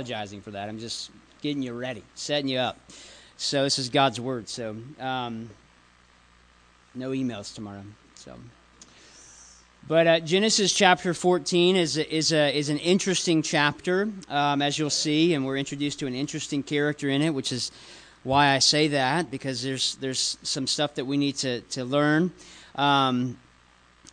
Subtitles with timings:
[0.00, 0.66] apologizing for that.
[0.66, 1.10] I'm just
[1.42, 2.78] getting you ready, setting you up.
[3.36, 4.48] So this is God's word.
[4.48, 5.50] So um,
[6.94, 7.82] no emails tomorrow.
[8.14, 8.34] So.
[9.86, 14.88] But uh, Genesis chapter 14 is, is, a, is an interesting chapter, um, as you'll
[14.88, 17.70] see, and we're introduced to an interesting character in it, which is
[18.22, 22.32] why I say that, because there's, there's some stuff that we need to, to learn.
[22.74, 23.36] Um,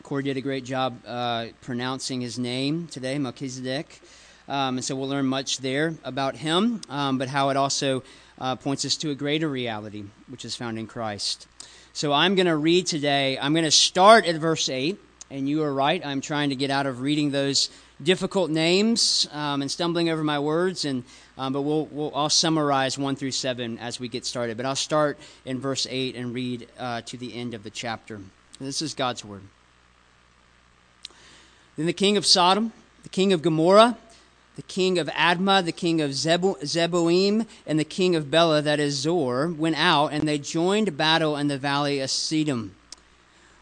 [0.04, 4.02] Corey did a great job uh, pronouncing his name today, Melchizedek.
[4.48, 8.04] Um, and so we'll learn much there about him, um, but how it also
[8.40, 11.48] uh, points us to a greater reality, which is found in Christ.
[11.94, 14.98] So I'm going to read today, I'm going to start at verse 8,
[15.30, 16.06] and you are right.
[16.06, 17.70] I'm trying to get out of reading those
[18.02, 21.04] difficult names um, and stumbling over my words, and
[21.38, 24.58] um, but we'll, we'll I'll summarize one through seven as we get started.
[24.58, 28.22] But I'll start in verse eight and read uh, to the end of the chapter.
[28.60, 29.42] This is God's word.
[31.76, 32.72] Then the king of Sodom,
[33.04, 33.98] the king of Gomorrah,
[34.58, 38.96] the king of Admah, the king of Zeboim, and the king of Bela, that is
[38.96, 42.72] Zoar, went out, and they joined battle in the valley of Siddim.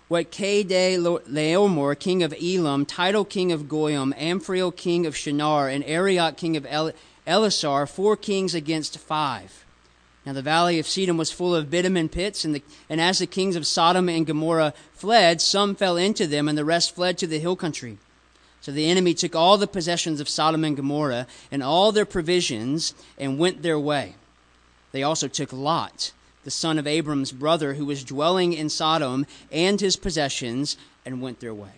[0.08, 6.38] What Chedorlaomer, king of Elam, Tidal, king of Goyim, Amraphel, king of Shinar, and Arioch,
[6.38, 6.94] king of El-
[7.28, 9.66] Elasar, four kings against five.
[10.26, 13.28] Now the valley of Siddim was full of bitumen pits, and, the, and as the
[13.28, 17.28] kings of Sodom and Gomorrah fled, some fell into them, and the rest fled to
[17.28, 17.98] the hill country.
[18.66, 22.96] So the enemy took all the possessions of Sodom and Gomorrah and all their provisions
[23.16, 24.16] and went their way.
[24.92, 26.14] They also took Lot,
[26.44, 31.42] the son of Abram's brother, who was dwelling in Sodom, and his possessions, and went
[31.42, 31.74] their way.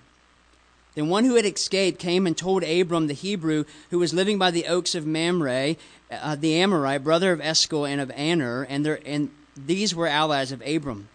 [0.96, 4.50] Then one who had escaped came and told Abram the Hebrew, who was living by
[4.50, 5.76] the oaks of Mamre,
[6.10, 10.54] uh, the Amorite, brother of Eshcol and of Aner, and, their, and these were allies
[10.54, 11.10] of Abram.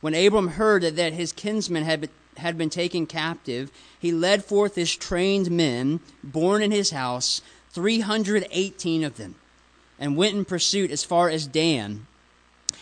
[0.00, 4.94] When Abram heard that, his kinsman had had been taken captive, he led forth his
[4.94, 9.34] trained men, born in his house, 318 of them,
[9.98, 12.06] and went in pursuit as far as Dan.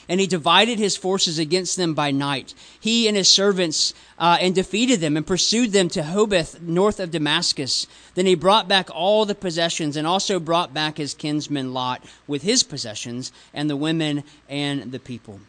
[0.09, 4.55] And he divided his forces against them by night, he and his servants, uh, and
[4.55, 7.87] defeated them and pursued them to Hobeth, north of Damascus.
[8.15, 12.43] Then he brought back all the possessions and also brought back his kinsman Lot with
[12.43, 15.41] his possessions and the women and the people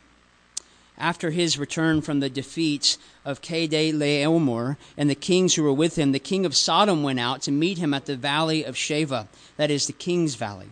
[1.02, 6.12] after his return from the defeats of Chedorlaomer and the kings who were with him,
[6.12, 9.72] the king of Sodom went out to meet him at the valley of Shaveh, that
[9.72, 10.70] is the king's valley.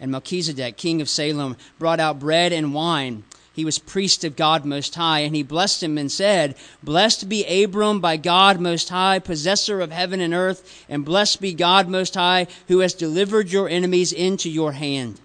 [0.00, 3.22] And Melchizedek, king of Salem, brought out bread and wine.
[3.52, 7.62] He was priest of God Most High, and he blessed him and said, Blessed be
[7.62, 12.14] Abram by God Most High, possessor of heaven and earth, and blessed be God Most
[12.14, 15.20] High, who has delivered your enemies into your hand.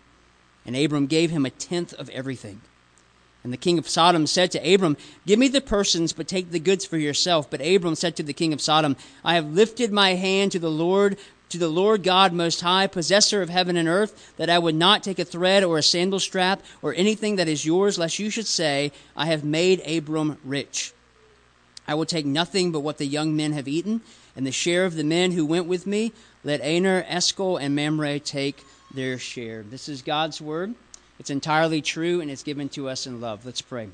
[0.66, 2.60] And Abram gave him a tenth of everything.
[3.46, 4.98] And the king of Sodom said to Abram,
[5.28, 7.48] Give me the persons, but take the goods for yourself.
[7.48, 10.72] But Abram said to the king of Sodom, I have lifted my hand to the
[10.72, 11.16] Lord,
[11.50, 15.04] to the Lord God Most High, possessor of heaven and earth, that I would not
[15.04, 18.48] take a thread or a sandal strap or anything that is yours, lest you should
[18.48, 20.92] say, I have made Abram rich.
[21.88, 24.02] I will take nothing but what the young men have eaten,
[24.36, 26.14] and the share of the men who went with me.
[26.44, 29.62] Let Aner, Eshcol, and Mamre take their share.
[29.62, 30.74] This is God's word.
[31.20, 33.46] It's entirely true and it's given to us in love.
[33.46, 33.90] Let's pray.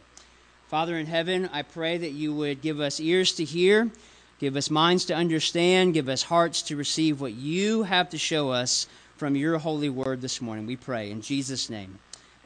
[0.67, 3.91] Father in heaven, I pray that you would give us ears to hear,
[4.39, 8.51] give us minds to understand, give us hearts to receive what you have to show
[8.51, 8.87] us
[9.17, 10.65] from your holy word this morning.
[10.65, 11.99] We pray in Jesus' name.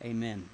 [0.03, 0.50] Amen.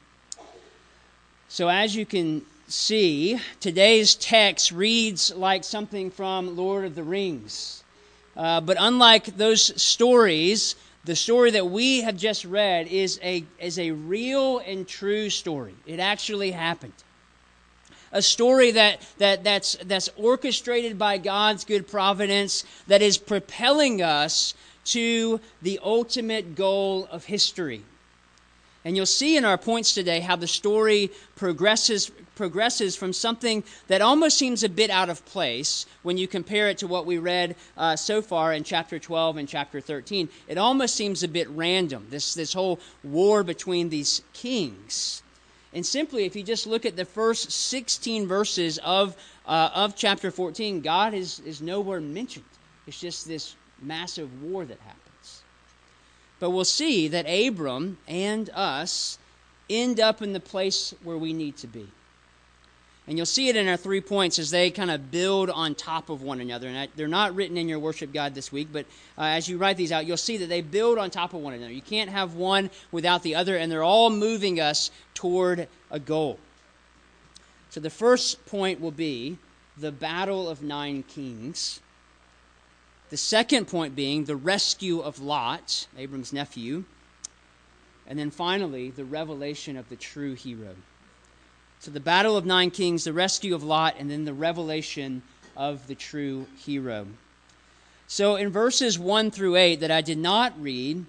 [1.48, 7.84] So, as you can see, today's text reads like something from Lord of the Rings.
[8.36, 13.79] Uh, but unlike those stories, the story that we have just read is a, is
[13.79, 15.73] a real and true story.
[15.85, 16.94] It actually happened.
[18.12, 24.53] A story that, that, that's, that's orchestrated by God's good providence that is propelling us
[24.84, 27.83] to the ultimate goal of history.
[28.84, 34.02] And you'll see in our points today how the story progresses, progresses from something that
[34.02, 37.56] almost seems a bit out of place when you compare it to what we read
[37.78, 40.30] uh, so far in chapter 12 and chapter 13.
[40.47, 45.22] It almost seems a bit random, this, this whole war between these kings.
[45.74, 50.31] And simply, if you just look at the first 16 verses of, uh, of chapter
[50.31, 52.45] 14, God is, is nowhere mentioned.
[52.88, 55.00] It's just this massive war that happens.
[56.42, 59.20] But we'll see that Abram and us
[59.70, 61.88] end up in the place where we need to be.
[63.08, 66.10] And you'll see it in our three points as they kind of build on top
[66.10, 66.68] of one another.
[66.68, 68.88] And they're not written in your worship guide this week, but
[69.20, 71.54] uh, as you write these out, you'll see that they build on top of one
[71.54, 71.72] another.
[71.72, 76.40] You can't have one without the other, and they're all moving us toward a goal.
[77.70, 79.38] So the first point will be
[79.78, 81.82] the battle of nine kings.
[83.12, 86.86] The second point being the rescue of Lot, Abram's nephew.
[88.08, 90.75] And then finally, the revelation of the true hero.
[91.80, 95.24] So the battle of nine kings, the rescue of Lot, and then the revelation
[95.58, 97.06] of the true hero.
[98.08, 101.06] So in verses 1 through 8 that I did not read,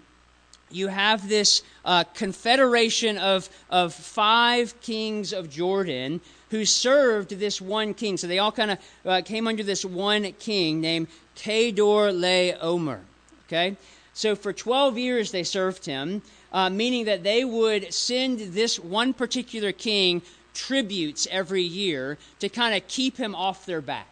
[0.74, 6.20] you have this uh, confederation of, of five kings of Jordan
[6.50, 8.16] who served this one king.
[8.16, 13.00] So they all kind of uh, came under this one king named Chedorlaomer.
[13.46, 13.76] Okay?
[14.14, 16.22] So for 12 years they served him,
[16.52, 20.22] uh, meaning that they would send this one particular king
[20.52, 24.08] tributes every year to kind of keep him off their back.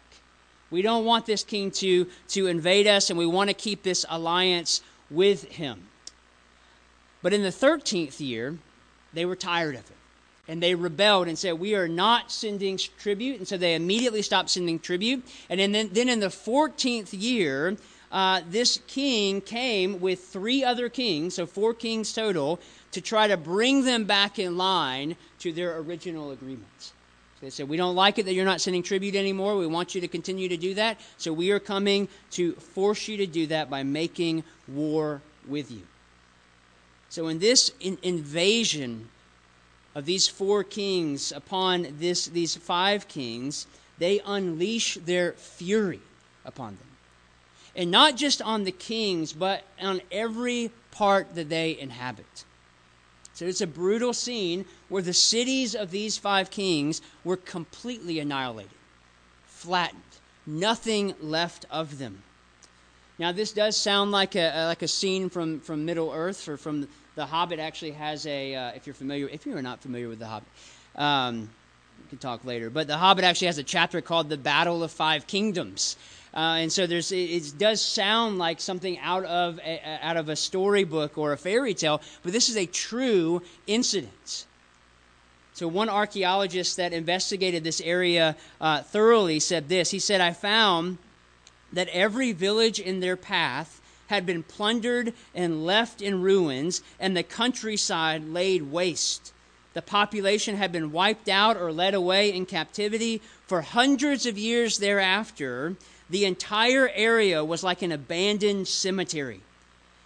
[0.71, 4.05] We don't want this king to, to invade us, and we want to keep this
[4.09, 5.83] alliance with him.
[7.21, 8.57] But in the 13th year,
[9.13, 9.97] they were tired of it.
[10.47, 13.37] And they rebelled and said, We are not sending tribute.
[13.37, 15.23] And so they immediately stopped sending tribute.
[15.49, 17.77] And then, in the 14th year,
[18.11, 22.59] uh, this king came with three other kings, so four kings total,
[22.91, 26.93] to try to bring them back in line to their original agreements.
[27.39, 29.57] They said, We don't like it that you're not sending tribute anymore.
[29.57, 30.99] We want you to continue to do that.
[31.17, 35.81] So we are coming to force you to do that by making war with you.
[37.11, 39.09] So, in this in- invasion
[39.95, 43.67] of these four kings upon this, these five kings,
[43.97, 45.99] they unleash their fury
[46.45, 46.87] upon them.
[47.75, 52.45] And not just on the kings, but on every part that they inhabit.
[53.33, 58.71] So it's a brutal scene where the cities of these five kings were completely annihilated,
[59.47, 60.01] flattened,
[60.45, 62.23] nothing left of them.
[63.19, 66.87] Now, this does sound like a, like a scene from, from Middle Earth or from
[67.15, 70.19] the Hobbit actually has a, uh, if you're familiar, if you are not familiar with
[70.19, 70.47] The Hobbit,
[70.95, 71.49] um,
[72.03, 74.91] we can talk later, but The Hobbit actually has a chapter called The Battle of
[74.91, 75.97] Five Kingdoms.
[76.33, 80.29] Uh, and so there's, it, it, does sound like something out of, a, out of
[80.29, 84.45] a storybook or a fairy tale, but this is a true incident.
[85.53, 89.91] So, one archaeologist that investigated this area uh, thoroughly said this.
[89.91, 90.97] He said, I found
[91.73, 93.80] that every village in their path
[94.11, 99.31] had been plundered and left in ruins, and the countryside laid waste.
[99.73, 103.21] The population had been wiped out or led away in captivity.
[103.47, 105.77] For hundreds of years thereafter,
[106.09, 109.39] the entire area was like an abandoned cemetery,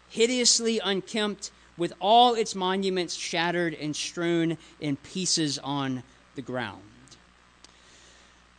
[0.08, 6.04] hideously unkempt, with all its monuments shattered and strewn in pieces on
[6.36, 6.84] the ground.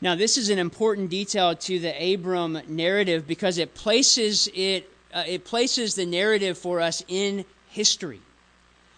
[0.00, 5.24] Now, this is an important detail to the Abram narrative because it places it uh,
[5.26, 8.20] it places the narrative for us in history.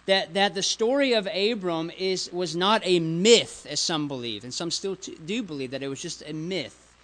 [0.07, 4.55] That, that the story of Abram is, was not a myth, as some believe, and
[4.55, 6.95] some still t- do believe that it was just a myth.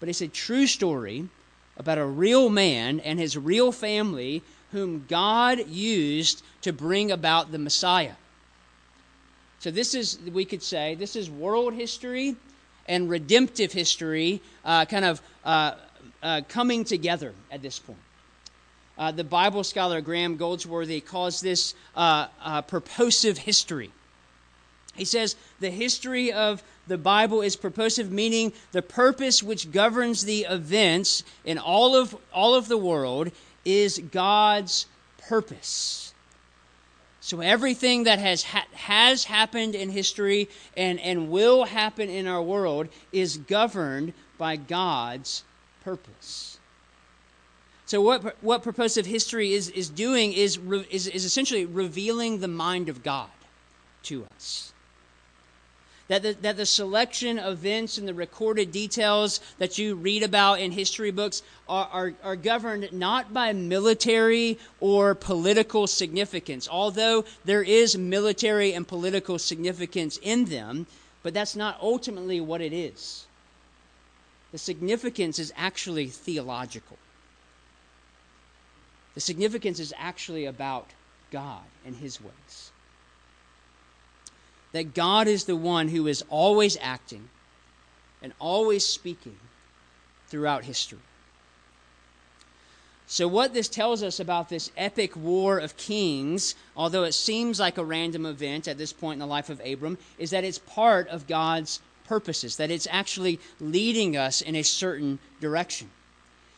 [0.00, 1.28] But it's a true story
[1.76, 4.42] about a real man and his real family
[4.72, 8.14] whom God used to bring about the Messiah.
[9.60, 12.34] So, this is, we could say, this is world history
[12.88, 15.74] and redemptive history uh, kind of uh,
[16.22, 17.98] uh, coming together at this point.
[18.98, 23.90] Uh, the Bible scholar Graham Goldsworthy calls this uh, uh, purposive history.
[24.94, 30.46] He says the history of the Bible is purposive, meaning the purpose which governs the
[30.48, 33.30] events in all of, all of the world
[33.64, 34.86] is God's
[35.18, 36.12] purpose.
[37.20, 42.42] So everything that has, ha- has happened in history and, and will happen in our
[42.42, 45.44] world is governed by God's
[45.84, 46.58] purpose.
[47.92, 50.58] So what what purposive history is is doing is
[50.90, 53.28] is, is essentially revealing the mind of God
[54.04, 54.72] to us.
[56.08, 60.72] That the, that the selection events and the recorded details that you read about in
[60.72, 67.98] history books are, are, are governed not by military or political significance, although there is
[67.98, 70.86] military and political significance in them,
[71.22, 73.26] but that's not ultimately what it is.
[74.50, 76.96] The significance is actually theological.
[79.14, 80.90] The significance is actually about
[81.30, 82.70] God and His ways.
[84.72, 87.28] That God is the one who is always acting
[88.22, 89.36] and always speaking
[90.28, 91.00] throughout history.
[93.06, 97.76] So, what this tells us about this epic war of kings, although it seems like
[97.76, 101.08] a random event at this point in the life of Abram, is that it's part
[101.08, 105.90] of God's purposes, that it's actually leading us in a certain direction.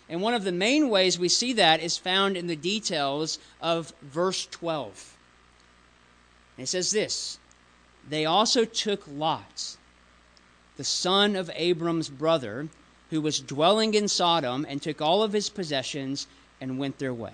[0.09, 3.93] And one of the main ways we see that is found in the details of
[4.03, 5.17] verse 12.
[6.59, 7.39] it says this
[8.09, 9.77] They also took Lot,
[10.77, 12.69] the son of Abram's brother,
[13.11, 16.27] who was dwelling in Sodom, and took all of his possessions
[16.61, 17.33] and went their way.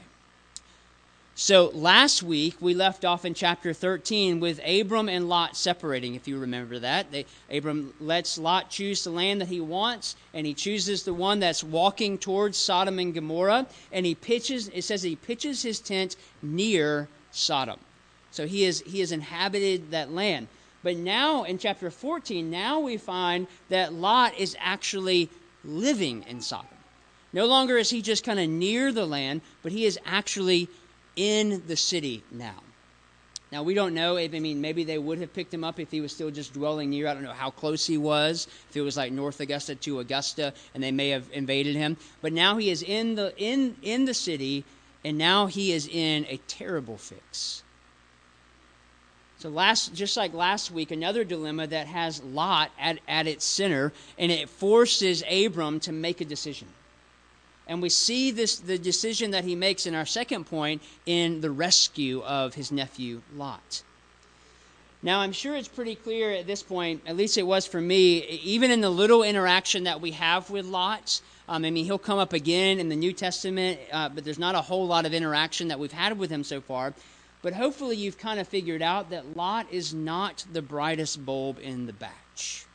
[1.35, 6.29] So last week we left off in chapter 13 with Abram and Lot separating, if
[6.29, 7.11] you remember that.
[7.13, 11.41] They, Abram lets Lot choose the land that he wants, and he chooses the one
[11.41, 16.17] that's walking towards Sodom and Gomorrah, and he pitches, it says he pitches his tent
[16.43, 17.79] near Sodom.
[18.31, 20.49] So he, is, he has inhabited that land.
[20.83, 25.31] But now in chapter 14, now we find that Lot is actually
[25.65, 26.69] living in Sodom.
[27.33, 30.69] No longer is he just kind of near the land, but he is actually
[31.17, 32.63] in the city now.
[33.53, 34.17] Now, we don't know.
[34.17, 36.55] If, I mean, maybe they would have picked him up if he was still just
[36.55, 37.09] dwelling near.
[37.09, 40.55] I don't know how close he was, if it was like North Augusta to Augusta,
[40.73, 41.97] and they may have invaded him.
[42.23, 44.65] But now he is in the, in, in the city,
[45.05, 47.65] and now he is in a terrible fix.
[49.39, 53.93] So last, just like last week, another dilemma that has Lot at, at its center,
[54.17, 56.69] and it forces Abram to make a decision.
[57.71, 61.53] And we see this the decision that he makes in our second point in the
[61.53, 63.85] rescue of his nephew Lot.
[65.05, 68.19] Now, I'm sure it's pretty clear at this point, at least it was for me,
[68.43, 71.21] even in the little interaction that we have with Lot.
[71.49, 74.57] Um, I mean, he'll come up again in the New Testament, uh, but there's not
[74.57, 76.93] a whole lot of interaction that we've had with him so far.
[77.41, 81.87] But hopefully, you've kind of figured out that Lot is not the brightest bulb in
[81.87, 82.67] the batch.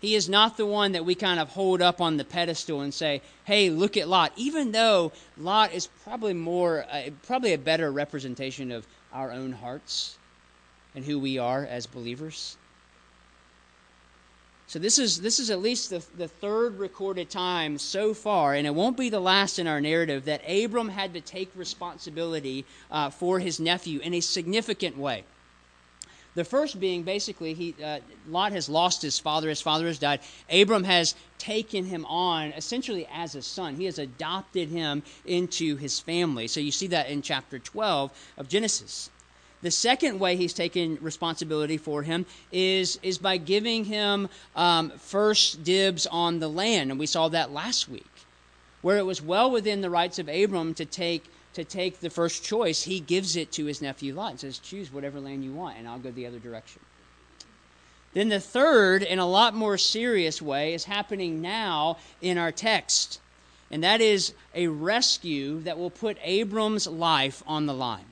[0.00, 2.92] He is not the one that we kind of hold up on the pedestal and
[2.92, 7.92] say, hey, look at Lot, even though Lot is probably more, uh, probably a better
[7.92, 10.16] representation of our own hearts
[10.94, 12.56] and who we are as believers.
[14.70, 18.68] So this is this is at least the, the third recorded time so far, and
[18.68, 23.10] it won't be the last in our narrative that Abram had to take responsibility uh,
[23.10, 25.24] for his nephew in a significant way.
[26.34, 29.48] The first being basically, he, uh, Lot has lost his father.
[29.48, 30.20] His father has died.
[30.50, 33.76] Abram has taken him on essentially as a son.
[33.76, 36.46] He has adopted him into his family.
[36.46, 39.10] So you see that in chapter 12 of Genesis.
[39.62, 45.64] The second way he's taken responsibility for him is, is by giving him um, first
[45.64, 46.90] dibs on the land.
[46.90, 48.06] And we saw that last week,
[48.80, 52.44] where it was well within the rights of Abram to take to take the first
[52.44, 55.78] choice, he gives it to his nephew Lot and says, Choose whatever land you want,
[55.78, 56.80] and I'll go the other direction.
[58.12, 63.20] Then the third, in a lot more serious way, is happening now in our text,
[63.70, 68.06] and that is a rescue that will put Abram's life on the line.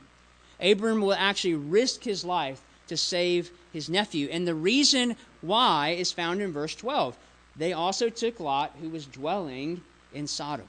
[0.61, 4.29] Abram will actually risk his life to save his nephew.
[4.31, 7.17] And the reason why is found in verse 12.
[7.57, 10.69] They also took Lot, who was dwelling in Sodom.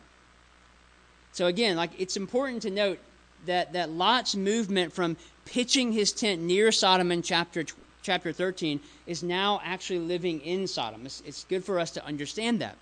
[1.32, 3.00] So again, like it's important to note
[3.46, 7.66] that, that Lot's movement from pitching his tent near Sodom in chapter
[8.02, 11.06] chapter 13 is now actually living in Sodom.
[11.06, 12.76] It's, it's good for us to understand that.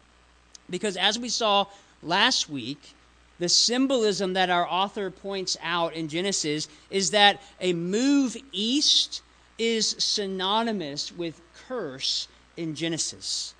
[0.70, 1.66] Because as we saw
[2.04, 2.94] last week,
[3.40, 9.22] the symbolism that our author points out in Genesis is that a move east
[9.58, 13.54] is synonymous with curse in Genesis.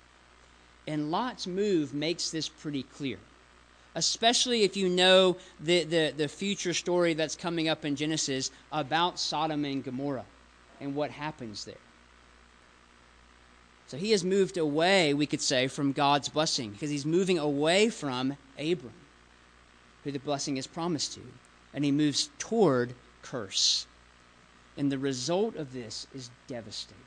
[0.86, 3.18] And Lot's move makes this pretty clear
[3.98, 9.18] especially if you know the, the, the future story that's coming up in Genesis about
[9.18, 10.24] Sodom and Gomorrah
[10.80, 11.74] and what happens there.
[13.88, 17.88] So he has moved away, we could say, from God's blessing because he's moving away
[17.88, 18.92] from Abram,
[20.04, 21.20] who the blessing is promised to,
[21.74, 23.86] and he moves toward curse.
[24.76, 27.02] And the result of this is devastating.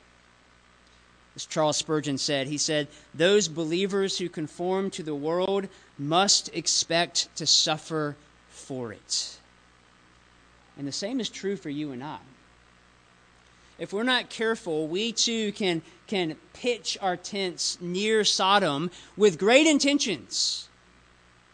[1.34, 7.34] As Charles Spurgeon said, he said, Those believers who conform to the world must expect
[7.36, 8.16] to suffer
[8.50, 9.38] for it.
[10.76, 12.18] And the same is true for you and I.
[13.78, 19.66] If we're not careful, we too can, can pitch our tents near Sodom with great
[19.66, 20.68] intentions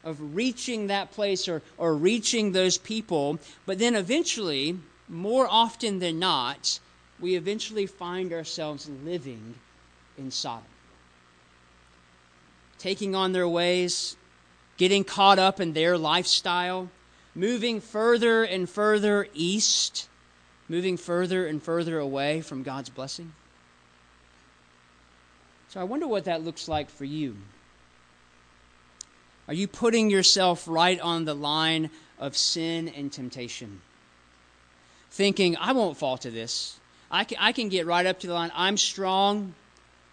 [0.03, 6.19] of reaching that place or, or reaching those people, but then eventually, more often than
[6.19, 6.81] not,
[7.21, 9.55] we eventually find ourselves living
[10.19, 10.65] in Sodom.
[12.79, 14.17] Taking on their ways,
[14.77, 16.91] getting caught up in their lifestyle,
[17.35, 20.09] moving further and further east,
[20.69, 23.33] moving further and further away from God's blessing.
[25.69, 27.37] So I wonder what that looks like for you.
[29.49, 33.81] Are you putting yourself right on the line of sin and temptation?
[35.11, 36.79] Thinking, I won't fall to this.
[37.11, 38.53] I can, I can get right up to the line.
[38.55, 39.55] I'm strong.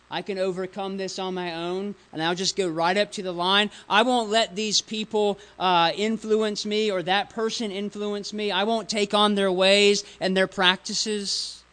[0.09, 3.31] I can overcome this on my own, and I'll just go right up to the
[3.31, 3.71] line.
[3.89, 8.51] I won't let these people uh, influence me or that person influence me.
[8.51, 11.63] I won't take on their ways and their practices.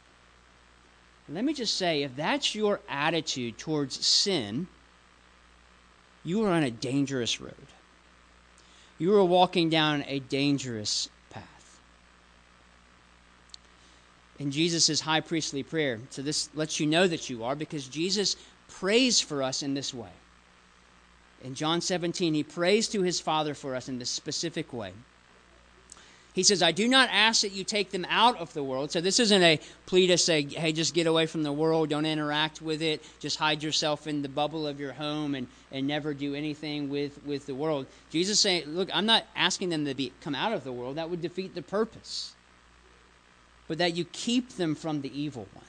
[1.28, 4.66] Let me just say if that's your attitude towards sin,
[6.24, 7.54] you are on a dangerous road.
[8.98, 11.80] You are walking down a dangerous path.
[14.38, 18.36] In Jesus' high priestly prayer, so this lets you know that you are because Jesus
[18.68, 20.10] prays for us in this way.
[21.44, 24.92] In John 17, he prays to his Father for us in this specific way.
[26.34, 28.90] He says, I do not ask that you take them out of the world.
[28.90, 32.06] So this isn't a plea to say, hey, just get away from the world, don't
[32.06, 36.14] interact with it, just hide yourself in the bubble of your home and, and never
[36.14, 37.86] do anything with, with the world.
[38.08, 40.96] Jesus saying, look, I'm not asking them to be, come out of the world.
[40.96, 42.34] That would defeat the purpose.
[43.73, 45.64] But that you keep them from the evil one.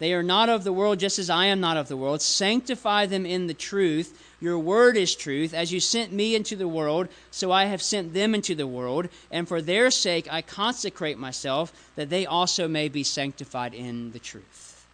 [0.00, 2.20] They are not of the world, just as I am not of the world.
[2.22, 4.20] Sanctify them in the truth.
[4.40, 5.54] Your word is truth.
[5.54, 9.10] As you sent me into the world, so I have sent them into the world.
[9.30, 14.18] And for their sake I consecrate myself, that they also may be sanctified in the
[14.18, 14.84] truth.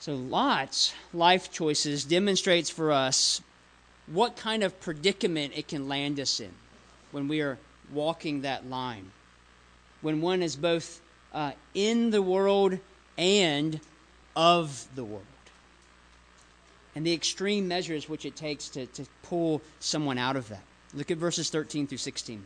[0.00, 3.40] So Lot's life choices demonstrates for us
[4.08, 6.50] what kind of predicament it can land us in
[7.12, 7.56] when we are
[7.92, 9.10] walking that line.
[10.00, 11.00] When one is both
[11.32, 12.78] uh, in the world
[13.18, 13.80] and
[14.36, 15.24] of the world.
[16.94, 20.62] And the extreme measures which it takes to, to pull someone out of that.
[20.94, 22.44] Look at verses 13 through 16.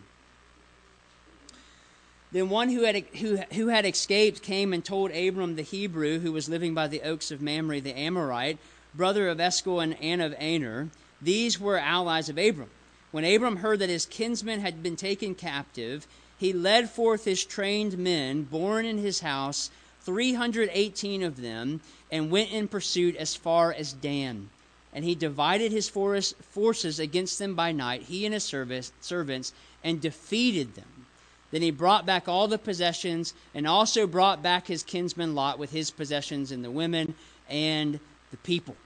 [2.32, 6.32] Then one who had, who, who had escaped came and told Abram the Hebrew, who
[6.32, 8.58] was living by the oaks of Mamre the Amorite,
[8.94, 10.88] brother of Eshcol and, and of Aner.
[11.20, 12.70] These were allies of Abram.
[13.10, 16.06] When Abram heard that his kinsman had been taken captive,
[16.38, 19.70] he led forth his trained men, born in his house,
[20.02, 21.80] 318 of them,
[22.12, 24.50] and went in pursuit as far as Dan.
[24.92, 30.74] And he divided his forces against them by night, he and his servants, and defeated
[30.74, 31.06] them.
[31.50, 35.70] Then he brought back all the possessions, and also brought back his kinsman Lot with
[35.70, 37.14] his possessions and the women
[37.48, 38.00] and
[38.30, 38.76] the people.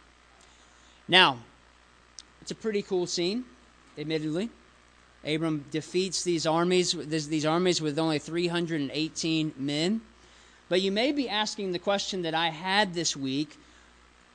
[1.09, 1.39] Now,
[2.41, 3.45] it's a pretty cool scene,
[3.99, 4.51] admittedly.
[5.25, 10.01] Abram defeats these armies, these armies with only 318 men.
[10.69, 13.59] But you may be asking the question that I had this week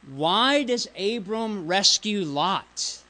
[0.10, 3.02] why does Abram rescue Lot?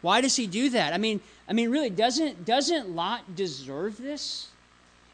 [0.00, 0.94] Why does he do that?
[0.94, 4.48] I mean, I mean, really, doesn't, doesn't Lot deserve this?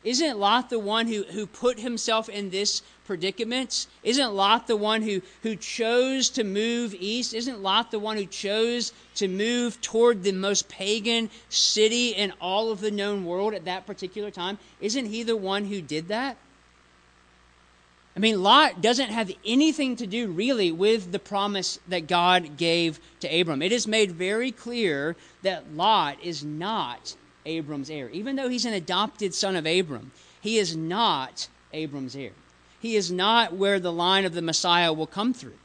[0.05, 3.87] Isn't Lot the one who, who put himself in this predicament?
[4.03, 7.35] Isn't Lot the one who, who chose to move east?
[7.35, 12.73] Isn't Lot the one who chose to move toward the most pagan city in all
[12.73, 14.59] of the known world at that particular time?
[14.81, 16.37] Isn't he the one who did that?
[18.15, 23.01] I mean, Lot doesn't have anything to do really with the promise that God gave
[23.21, 23.63] to Abram.
[23.63, 27.15] It is made very clear that Lot is not
[27.47, 28.09] Abram's heir.
[28.11, 32.33] Even though he's an adopted son of Abram, he is not Abram's heir.
[32.81, 35.59] He is not where the line of the Messiah will come through.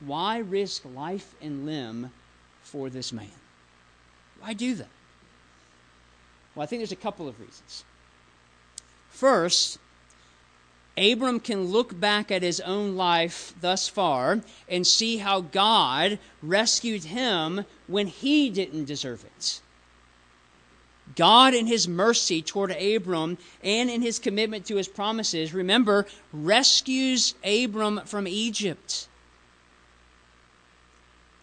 [0.00, 2.10] Why risk life and limb
[2.62, 3.30] for this man?
[4.40, 4.88] Why do that?
[6.54, 7.84] Well, I think there's a couple of reasons.
[9.10, 9.78] First,
[10.96, 17.04] Abram can look back at his own life thus far and see how God rescued
[17.04, 19.60] him when he didn't deserve it.
[21.16, 27.34] God, in his mercy toward Abram and in his commitment to his promises, remember, rescues
[27.44, 29.08] Abram from Egypt.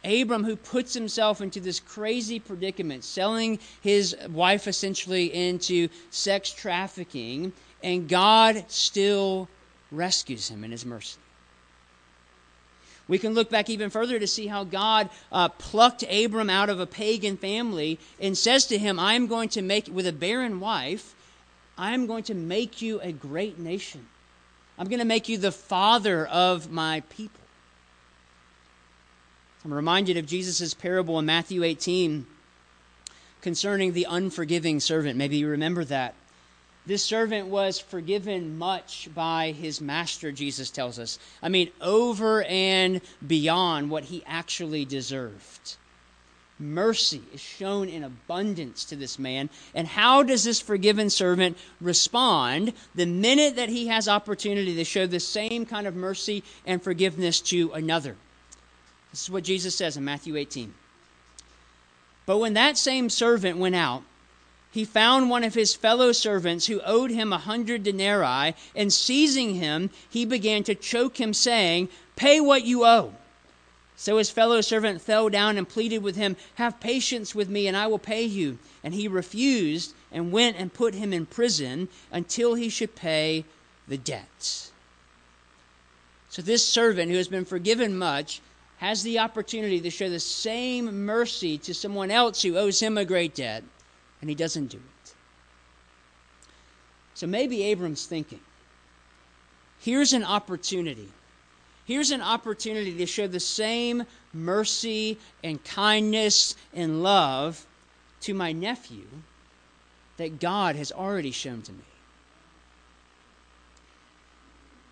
[0.04, 7.52] Abram, who puts himself into this crazy predicament, selling his wife essentially into sex trafficking,
[7.84, 9.50] and God still
[9.92, 11.18] rescues him in his mercy.
[13.08, 16.80] We can look back even further to see how God uh, plucked Abram out of
[16.80, 21.14] a pagan family and says to him, I'm going to make, with a barren wife,
[21.78, 24.08] I'm going to make you a great nation.
[24.80, 27.42] I'm going to make you the father of my people.
[29.64, 32.26] I'm reminded of Jesus' parable in Matthew 18
[33.42, 35.18] concerning the unforgiving servant.
[35.18, 36.16] Maybe you remember that.
[36.86, 41.18] This servant was forgiven much by his master, Jesus tells us.
[41.42, 45.78] I mean, over and beyond what he actually deserved.
[46.60, 49.50] Mercy is shown in abundance to this man.
[49.74, 55.06] And how does this forgiven servant respond the minute that he has opportunity to show
[55.06, 58.16] the same kind of mercy and forgiveness to another?
[59.12, 60.74] This is what Jesus says in Matthew 18.
[62.26, 64.04] But when that same servant went out,
[64.76, 69.56] he found one of his fellow servants who owed him a hundred denarii, and seizing
[69.56, 73.14] him, he began to choke him, saying, Pay what you owe.
[73.96, 77.78] So his fellow servant fell down and pleaded with him, Have patience with me, and
[77.78, 78.60] I will pay you.
[78.84, 83.46] And he refused, and went and put him in prison until he should pay
[83.88, 84.72] the debt.
[86.28, 88.42] So, this servant who has been forgiven much
[88.80, 93.06] has the opportunity to show the same mercy to someone else who owes him a
[93.06, 93.64] great debt,
[94.26, 95.14] and he doesn't do it.
[97.14, 98.40] So, maybe Abram's thinking
[99.80, 101.10] here's an opportunity.
[101.86, 107.68] Here's an opportunity to show the same mercy and kindness and love
[108.22, 109.06] to my nephew
[110.18, 111.84] that God has already shown to me.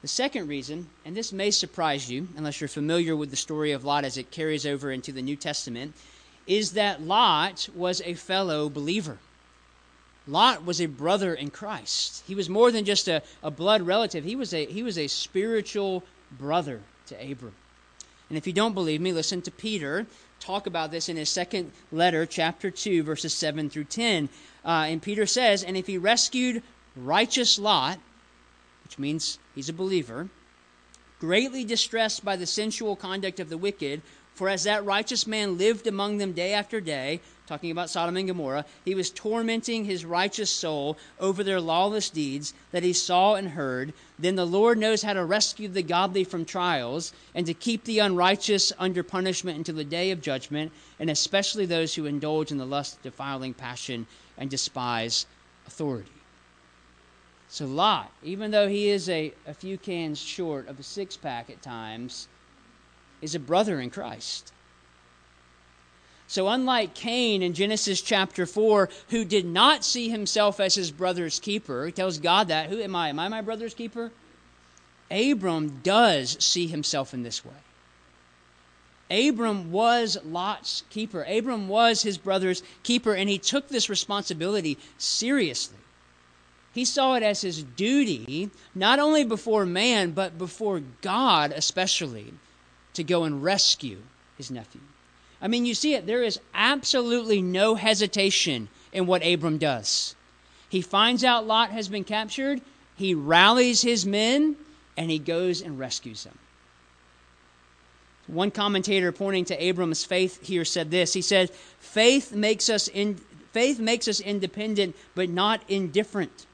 [0.04, 3.84] The second reason, and this may surprise you unless you're familiar with the story of
[3.84, 5.96] Lot as it carries over into the New Testament,
[6.48, 9.18] is that Lot was a fellow believer.
[10.28, 12.24] Lot was a brother in Christ.
[12.28, 15.08] He was more than just a, a blood relative, he was a, he was a
[15.08, 17.56] spiritual brother to Abram.
[18.30, 20.08] And if you don't believe me, listen to Peter
[20.44, 24.28] talk about this in his second letter, chapter 2, verses 7 through 10.
[24.66, 26.62] Uh, and Peter says, And if he rescued
[26.96, 27.98] righteous Lot,
[28.84, 30.30] which means he's a believer,
[31.20, 34.02] greatly distressed by the sensual conduct of the wicked,
[34.34, 38.28] for as that righteous man lived among them day after day, talking about Sodom and
[38.28, 43.50] Gomorrah, he was tormenting his righteous soul over their lawless deeds that he saw and
[43.50, 43.94] heard.
[44.18, 48.00] Then the Lord knows how to rescue the godly from trials and to keep the
[48.00, 52.66] unrighteous under punishment until the day of judgment, and especially those who indulge in the
[52.66, 55.28] lust defiling passion and despise
[55.68, 56.10] authority.
[57.50, 61.52] So, Lot, even though he is a, a few cans short of a six pack
[61.52, 62.28] at times,
[63.24, 64.52] is a brother in Christ.
[66.28, 71.40] So, unlike Cain in Genesis chapter 4, who did not see himself as his brother's
[71.40, 73.10] keeper, he tells God that, Who am I?
[73.10, 74.12] Am I my brother's keeper?
[75.12, 77.54] Abram does see himself in this way.
[79.12, 81.24] Abram was Lot's keeper.
[81.24, 85.78] Abram was his brother's keeper, and he took this responsibility seriously.
[86.74, 92.34] He saw it as his duty, not only before man, but before God especially,
[92.94, 94.00] to go and rescue
[94.38, 94.82] his nephew.
[95.42, 100.16] I mean, you see it, there is absolutely no hesitation in what Abram does.
[100.70, 102.62] He finds out Lot has been captured,
[102.96, 104.56] he rallies his men,
[104.96, 106.38] and he goes and rescues them.
[108.28, 111.14] One commentator pointing to Abram's faith here said this.
[111.14, 113.20] He said, "Faith makes us in,
[113.52, 116.46] faith makes us independent, but not indifferent.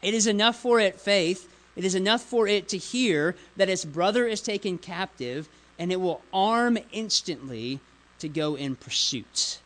[0.00, 3.84] It is enough for it, faith, it is enough for it to hear that its
[3.84, 7.78] brother is taken captive, and it will arm instantly
[8.18, 9.60] to go in pursuit,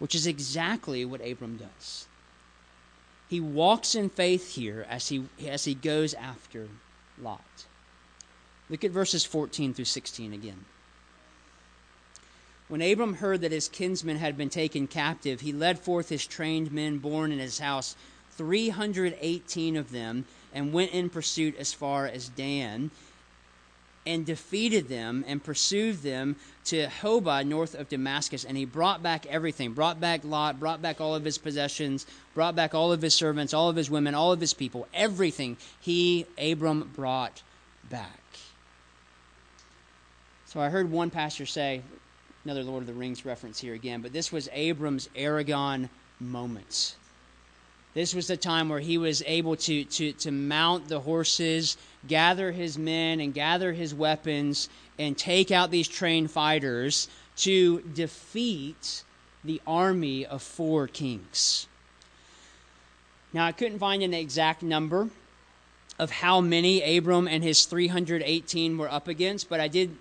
[0.00, 2.08] which is exactly what Abram does.
[3.28, 6.66] He walks in faith here as he, as he goes after
[7.16, 7.66] Lot.
[8.68, 10.64] Look at verses 14 through 16 again.
[12.66, 16.72] When Abram heard that his kinsmen had been taken captive, he led forth his trained
[16.72, 17.94] men born in his house
[18.32, 22.90] 318 of them, and went in pursuit as far as Dan,
[24.04, 28.44] and defeated them and pursued them to Hobah north of Damascus.
[28.44, 32.56] And he brought back everything brought back Lot, brought back all of his possessions, brought
[32.56, 34.88] back all of his servants, all of his women, all of his people.
[34.92, 37.42] Everything he, Abram, brought
[37.88, 38.18] back.
[40.46, 41.82] So I heard one pastor say,
[42.44, 45.88] another Lord of the Rings reference here again, but this was Abram's Aragorn
[46.18, 46.96] moment.
[47.94, 51.76] This was the time where he was able to, to, to mount the horses,
[52.08, 59.04] gather his men, and gather his weapons, and take out these trained fighters to defeat
[59.44, 61.66] the army of four kings.
[63.32, 65.08] Now, I couldn't find an exact number
[65.98, 69.96] of how many Abram and his 318 were up against, but I did.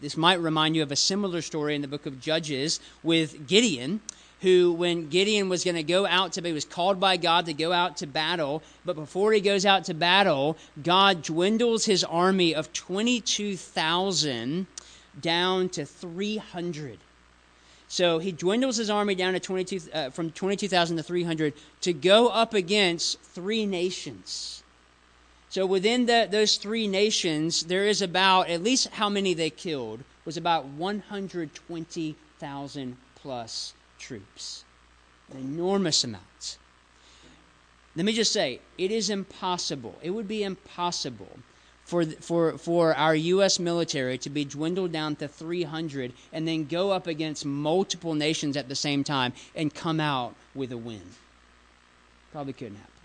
[0.00, 4.00] This might remind you of a similar story in the book of Judges with Gideon
[4.42, 7.54] who, when Gideon was going to go out to, he was called by God to
[7.54, 12.54] go out to battle, but before he goes out to battle, God dwindles his army
[12.54, 14.66] of 22,000
[15.20, 16.98] down to 300.
[17.88, 22.28] So he dwindles his army down to 22, uh, from 22,000 to 300 to go
[22.28, 24.64] up against three nations.
[25.48, 30.00] So within the, those three nations, there is about, at least how many they killed,
[30.24, 33.72] was about 120,000 plus
[34.06, 34.64] troops.
[35.34, 36.58] Enormous amount.
[37.96, 39.96] Let me just say, it is impossible.
[40.02, 41.38] It would be impossible
[41.84, 43.58] for, for, for our U.S.
[43.58, 48.68] military to be dwindled down to 300 and then go up against multiple nations at
[48.68, 51.02] the same time and come out with a win.
[52.32, 52.95] Probably couldn't happen.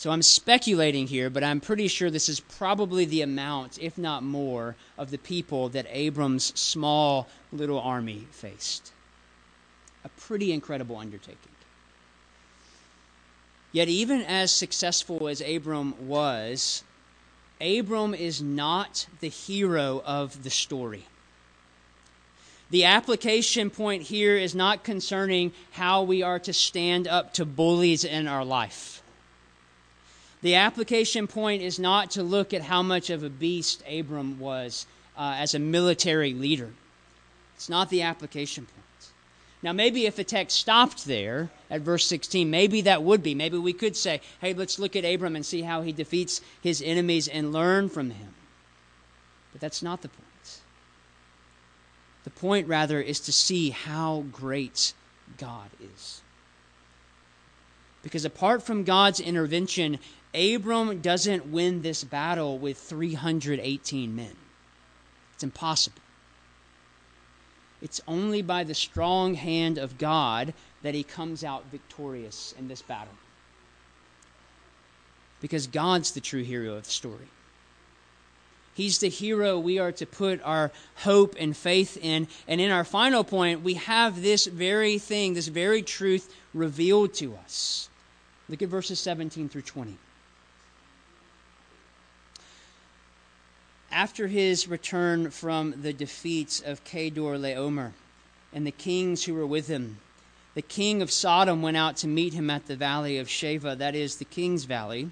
[0.00, 4.22] So I'm speculating here, but I'm pretty sure this is probably the amount, if not
[4.22, 8.92] more, of the people that Abram's small little army faced.
[10.02, 11.52] A pretty incredible undertaking.
[13.72, 16.82] Yet, even as successful as Abram was,
[17.60, 21.04] Abram is not the hero of the story.
[22.70, 28.02] The application point here is not concerning how we are to stand up to bullies
[28.02, 28.99] in our life.
[30.42, 34.86] The application point is not to look at how much of a beast Abram was
[35.16, 36.70] uh, as a military leader.
[37.56, 38.80] It's not the application point.
[39.62, 43.34] Now, maybe if the text stopped there at verse 16, maybe that would be.
[43.34, 46.80] Maybe we could say, hey, let's look at Abram and see how he defeats his
[46.80, 48.34] enemies and learn from him.
[49.52, 50.60] But that's not the point.
[52.24, 54.94] The point, rather, is to see how great
[55.36, 56.22] God is.
[58.02, 59.98] Because apart from God's intervention,
[60.34, 64.36] Abram doesn't win this battle with 318 men.
[65.34, 66.02] It's impossible.
[67.82, 72.82] It's only by the strong hand of God that he comes out victorious in this
[72.82, 73.14] battle.
[75.40, 77.28] Because God's the true hero of the story.
[78.74, 82.28] He's the hero we are to put our hope and faith in.
[82.46, 87.34] And in our final point, we have this very thing, this very truth revealed to
[87.36, 87.88] us.
[88.48, 89.96] Look at verses 17 through 20.
[93.92, 97.92] After his return from the defeats of Chedorlaomer
[98.52, 99.98] and the kings who were with him,
[100.54, 103.96] the king of Sodom went out to meet him at the valley of Shaveh, that
[103.96, 105.10] is, the king's valley.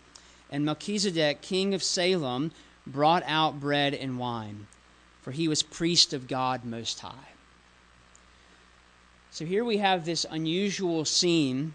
[0.51, 2.53] And Melchizedek, king of Salem,
[2.87, 4.69] brought out bread and wine,
[5.23, 7.33] for he was priest of God Most High.
[9.33, 11.75] So here we have this unusual scene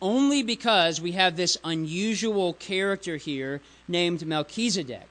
[0.00, 5.08] only because we have this unusual character here named Melchizedek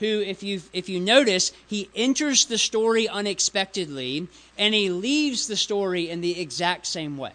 [0.00, 4.26] who, if you if you notice, he enters the story unexpectedly
[4.58, 7.32] and he leaves the story in the exact same way.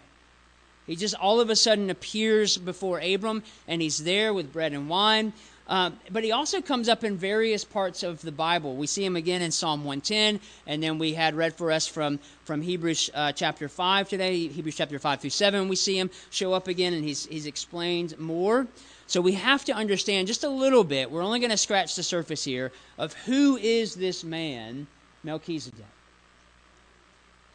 [0.86, 4.88] He just all of a sudden appears before Abram and he's there with bread and
[4.88, 5.32] wine.
[5.68, 8.76] Um, but he also comes up in various parts of the Bible.
[8.76, 12.20] We see him again in Psalm 110, and then we had read for us from,
[12.44, 15.68] from Hebrews uh, chapter 5 today, Hebrews chapter 5 through 7.
[15.68, 18.68] We see him show up again, and he's, he's explained more.
[19.08, 21.10] So we have to understand just a little bit.
[21.10, 24.86] We're only going to scratch the surface here of who is this man,
[25.24, 25.84] Melchizedek.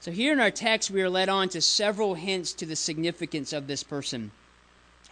[0.01, 3.53] So here in our text, we are led on to several hints to the significance
[3.53, 4.31] of this person.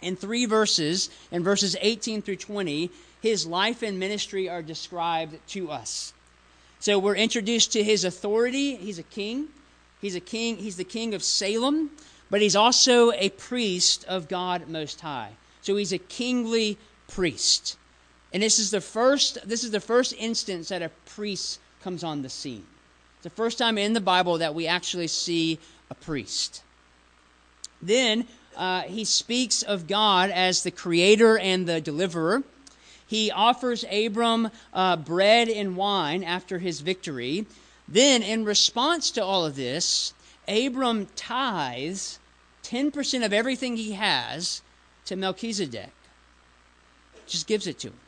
[0.02, 5.70] In three verses, in verses 18 through 20, his life and ministry are described to
[5.70, 6.12] us.
[6.78, 8.76] So we're introduced to his authority.
[8.76, 9.48] He's a king.
[10.00, 10.56] He's a king.
[10.56, 11.90] He's the king of Salem,
[12.30, 15.32] but he's also a priest of God Most High.
[15.60, 17.76] So he's a kingly priest.
[18.32, 22.22] And this is the first this is the first instance that a priest comes on
[22.22, 22.64] the scene.
[23.16, 25.58] It's the first time in the Bible that we actually see
[25.90, 26.62] a priest.
[27.82, 32.42] Then uh, he speaks of God as the creator and the deliverer.
[33.06, 37.46] He offers Abram uh, bread and wine after his victory.
[37.88, 40.14] Then, in response to all of this,
[40.46, 42.18] Abram tithes
[42.62, 44.62] 10% of everything he has
[45.06, 45.90] to Melchizedek.
[47.26, 48.00] Just gives it to him.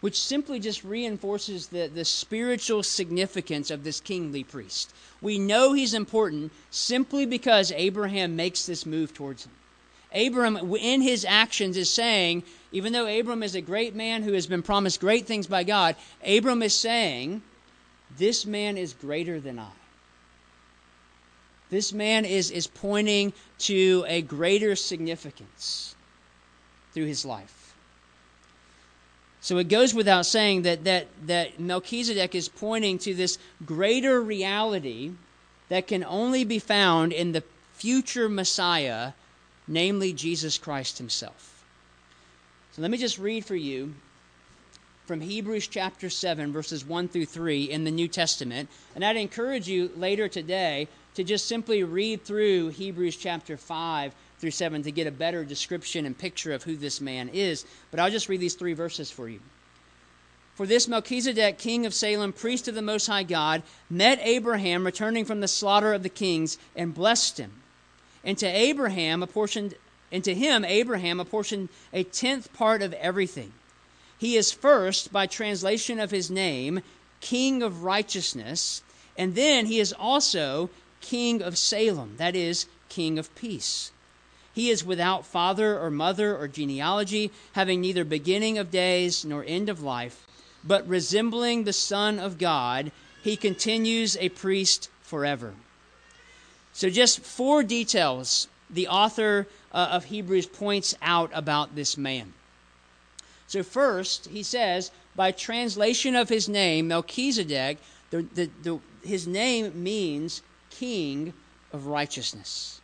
[0.00, 4.94] Which simply just reinforces the, the spiritual significance of this kingly priest.
[5.22, 9.52] We know he's important simply because Abraham makes this move towards him.
[10.14, 14.46] Abram, in his actions, is saying, even though Abram is a great man who has
[14.46, 17.42] been promised great things by God, Abram is saying,
[18.16, 19.70] This man is greater than I.
[21.68, 25.96] This man is, is pointing to a greater significance
[26.92, 27.65] through his life.
[29.40, 35.12] So it goes without saying that, that, that Melchizedek is pointing to this greater reality
[35.68, 37.42] that can only be found in the
[37.74, 39.12] future Messiah,
[39.68, 41.64] namely Jesus Christ himself.
[42.72, 43.94] So let me just read for you
[45.06, 48.68] from Hebrews chapter 7, verses 1 through 3 in the New Testament.
[48.94, 54.50] And I'd encourage you later today to just simply read through Hebrews chapter 5 through
[54.50, 57.64] 7 to get a better description and picture of who this man is.
[57.90, 59.40] But I'll just read these three verses for you.
[60.54, 65.26] For this Melchizedek, king of Salem, priest of the Most High God, met Abraham returning
[65.26, 67.62] from the slaughter of the kings and blessed him.
[68.24, 69.74] And to Abraham apportioned,
[70.10, 73.52] and to him Abraham apportioned a tenth part of everything.
[74.18, 76.80] He is first, by translation of his name,
[77.20, 78.82] king of righteousness,
[79.18, 80.70] and then he is also
[81.00, 83.92] King of Salem, that is, King of Peace.
[84.56, 89.68] He is without father or mother or genealogy, having neither beginning of days nor end
[89.68, 90.26] of life,
[90.64, 92.90] but resembling the Son of God,
[93.22, 95.52] he continues a priest forever.
[96.72, 102.32] So, just four details the author uh, of Hebrews points out about this man.
[103.46, 107.76] So, first, he says, by translation of his name, Melchizedek,
[108.08, 110.40] the, the, the, his name means
[110.70, 111.34] king
[111.74, 112.80] of righteousness.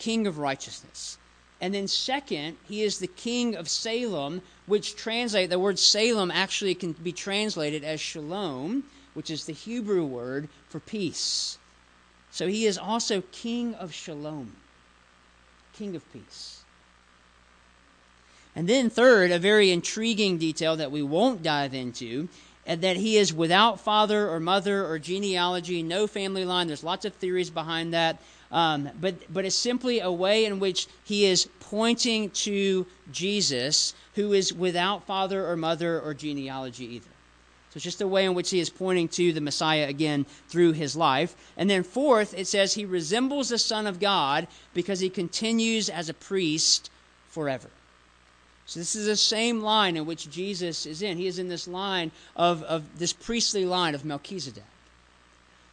[0.00, 1.18] King of righteousness.
[1.60, 6.74] And then, second, he is the king of Salem, which translate the word Salem actually
[6.74, 11.58] can be translated as shalom, which is the Hebrew word for peace.
[12.30, 14.56] So he is also king of shalom,
[15.74, 16.62] king of peace.
[18.56, 22.28] And then, third, a very intriguing detail that we won't dive into,
[22.66, 26.68] and that he is without father or mother or genealogy, no family line.
[26.68, 28.18] There's lots of theories behind that.
[28.52, 34.32] Um, but, but it's simply a way in which he is pointing to Jesus, who
[34.32, 37.06] is without father or mother or genealogy either.
[37.70, 40.72] So it's just a way in which he is pointing to the Messiah again through
[40.72, 41.36] his life.
[41.56, 46.08] And then, fourth, it says he resembles the Son of God because he continues as
[46.08, 46.90] a priest
[47.28, 47.70] forever.
[48.66, 51.16] So this is the same line in which Jesus is in.
[51.16, 54.64] He is in this line of, of this priestly line of Melchizedek.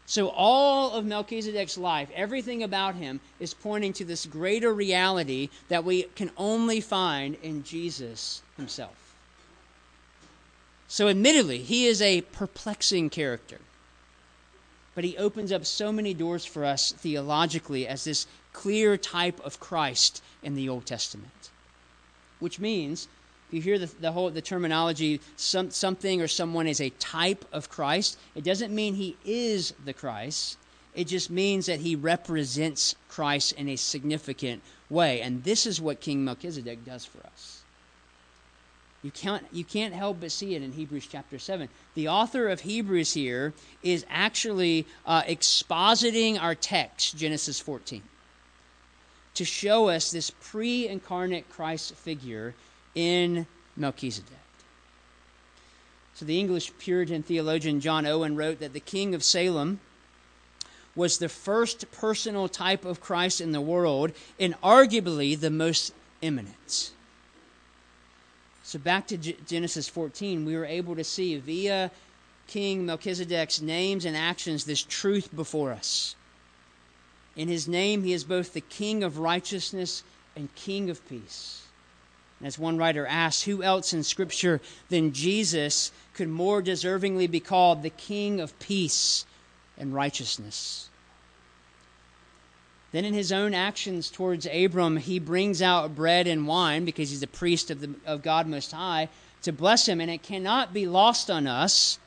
[0.09, 5.83] So, all of Melchizedek's life, everything about him, is pointing to this greater reality that
[5.83, 9.13] we can only find in Jesus himself.
[10.87, 13.59] So, admittedly, he is a perplexing character.
[14.95, 19.59] But he opens up so many doors for us theologically as this clear type of
[19.59, 21.49] Christ in the Old Testament.
[22.39, 23.09] Which means
[23.47, 27.45] if you hear the, the whole the terminology, some, something or someone is a type
[27.53, 30.57] of Christ, it doesn't mean he is the Christ.
[30.93, 35.21] It just means that he represents Christ in a significant way.
[35.21, 37.61] And this is what King Melchizedek does for us.
[39.03, 41.69] You can't, you can't help but see it in Hebrews chapter 7.
[41.95, 48.01] The author of Hebrews here is actually uh, expositing our text, Genesis 14,
[49.35, 52.55] to show us this pre incarnate Christ figure
[52.97, 54.33] in Melchizedek.
[56.15, 59.79] So the English Puritan theologian John Owen wrote that the king of Salem
[60.95, 66.91] was the first personal type of Christ in the world and arguably the most eminent.
[68.63, 71.91] So back to G- Genesis 14, we were able to see via
[72.47, 76.15] King Melchizedek's names and actions this truth before us.
[77.35, 80.01] In his name, he is both the king of righteousness
[80.35, 81.66] and king of peace.
[82.43, 87.81] As one writer asks, who else in Scripture than Jesus could more deservingly be called
[87.81, 89.25] the King of peace
[89.77, 90.89] and righteousness?
[92.91, 97.23] Then, in his own actions towards Abram, he brings out bread and wine because he's
[97.23, 99.09] a priest of, the, of God Most High
[99.41, 99.99] to bless him.
[99.99, 101.99] And it cannot be lost on us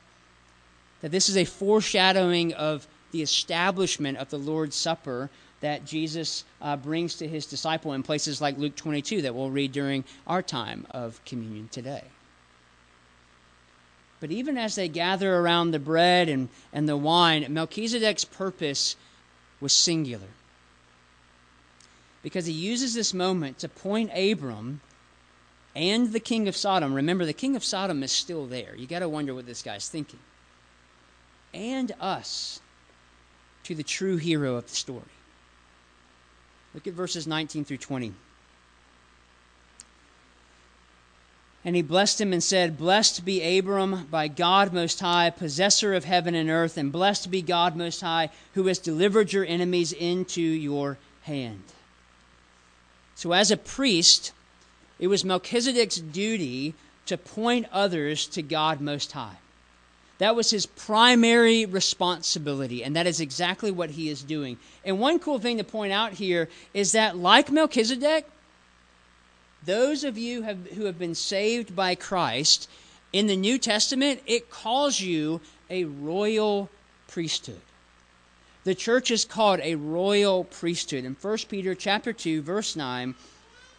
[1.01, 5.29] that this is a foreshadowing of the establishment of the Lord's Supper
[5.61, 9.71] that Jesus uh, brings to his disciple in places like Luke 22 that we'll read
[9.71, 12.03] during our time of communion today.
[14.19, 18.95] But even as they gather around the bread and, and the wine, Melchizedek's purpose
[19.59, 20.27] was singular.
[22.21, 24.81] Because he uses this moment to point Abram
[25.75, 26.93] and the king of Sodom.
[26.93, 28.75] Remember, the king of Sodom is still there.
[28.75, 30.19] You got to wonder what this guy's thinking.
[31.51, 32.61] And us
[33.63, 35.01] to the true hero of the story.
[36.73, 38.13] Look at verses 19 through 20.
[41.63, 46.05] And he blessed him and said, Blessed be Abram by God Most High, possessor of
[46.05, 50.41] heaven and earth, and blessed be God Most High, who has delivered your enemies into
[50.41, 51.61] your hand.
[53.13, 54.31] So, as a priest,
[54.97, 56.73] it was Melchizedek's duty
[57.05, 59.37] to point others to God Most High.
[60.21, 64.59] That was his primary responsibility, and that is exactly what he is doing.
[64.85, 68.29] And one cool thing to point out here is that, like Melchizedek,
[69.65, 72.69] those of you have, who have been saved by Christ,
[73.11, 76.69] in the New Testament, it calls you a royal
[77.07, 77.61] priesthood.
[78.63, 81.03] The church is called a royal priesthood.
[81.03, 83.15] In 1 Peter chapter 2, verse 9,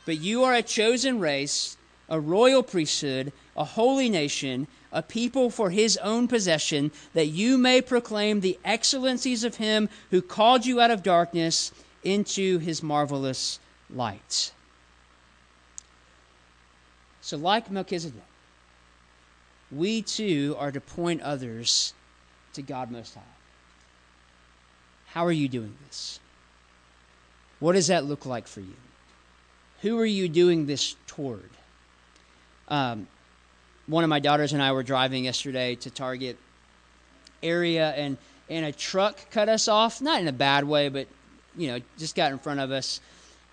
[0.04, 1.76] but you are a chosen race,
[2.08, 7.80] a royal priesthood, a holy nation, a people for his own possession, that you may
[7.80, 11.72] proclaim the excellencies of him who called you out of darkness
[12.04, 13.58] into his marvelous
[13.88, 14.52] light.
[17.20, 18.20] So, like Melchizedek,
[19.70, 21.94] we too are to point others
[22.52, 23.20] to God Most High.
[25.06, 26.20] How are you doing this?
[27.60, 28.74] What does that look like for you?
[29.82, 31.50] Who are you doing this toward?
[32.68, 33.06] Um,
[33.86, 36.38] one of my daughters and I were driving yesterday to Target
[37.42, 38.16] area, and
[38.48, 40.00] and a truck cut us off.
[40.00, 41.08] Not in a bad way, but
[41.56, 43.00] you know, just got in front of us.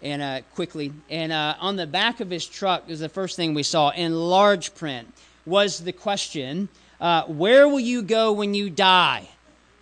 [0.01, 0.93] and uh, quickly.
[1.09, 4.13] And uh, on the back of his truck is the first thing we saw in
[4.15, 5.13] large print
[5.45, 6.69] was the question,
[7.01, 9.27] uh, "Where will you go when you die?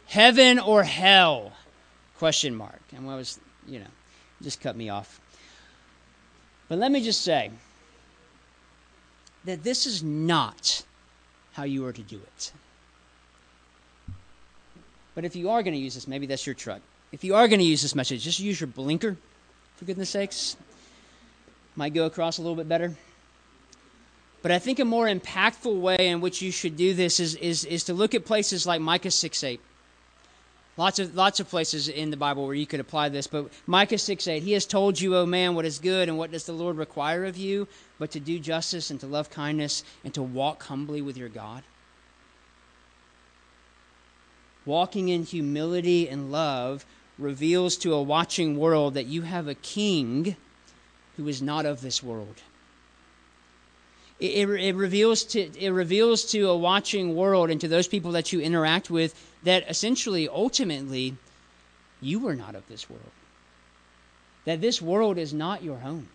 [0.07, 1.53] Heaven or hell?"
[2.17, 2.81] Question mark.
[2.95, 3.85] And I was, you know,
[4.41, 5.19] just cut me off.
[6.67, 7.51] But let me just say
[9.47, 10.83] that this is not
[11.53, 12.51] how you are to do it.
[15.15, 16.81] But if you are going to use this, maybe that's your truck.
[17.11, 19.17] If you are going to use this message, just use your blinker,
[19.77, 20.57] for goodness sakes.
[21.75, 22.95] Might go across a little bit better.
[24.41, 27.65] But I think a more impactful way in which you should do this is, is,
[27.65, 29.59] is to look at places like Micah 6 8.
[30.77, 33.97] Lots of, lots of places in the Bible where you could apply this, but Micah
[33.97, 36.53] 6 8, He has told you, O man, what is good and what does the
[36.53, 37.67] Lord require of you,
[37.97, 41.63] but to do justice and to love kindness and to walk humbly with your God.
[44.65, 46.85] Walking in humility and love
[47.17, 50.35] reveals to a watching world that you have a king
[51.15, 52.43] who is not of this world.
[54.19, 58.11] It, it, it, reveals to it reveals to a watching world and to those people
[58.13, 59.15] that you interact with
[59.47, 61.15] that essentially ultimately
[62.01, 63.11] you are not of this world
[64.45, 66.07] that this world is not your home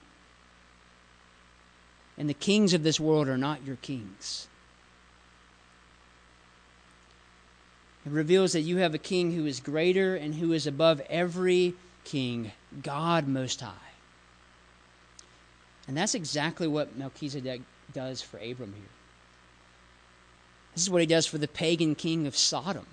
[2.16, 4.48] and the kings of this world are not your kings
[8.04, 11.74] it reveals that you have a king who is greater and who is above every
[12.04, 12.52] king
[12.82, 13.92] god most high
[15.88, 17.60] and that's exactly what melchizedek
[17.92, 18.90] does for Abram here.
[20.74, 22.86] This is what he does for the pagan king of Sodom.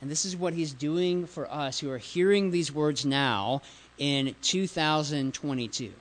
[0.00, 3.62] And this is what he's doing for us who are hearing these words now
[3.98, 5.92] in 2022.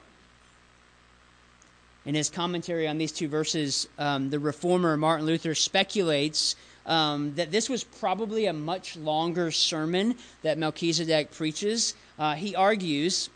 [2.06, 7.52] In his commentary on these two verses, um, the reformer Martin Luther speculates um, that
[7.52, 11.96] this was probably a much longer sermon that Melchizedek preaches.
[12.20, 13.30] Uh, he argues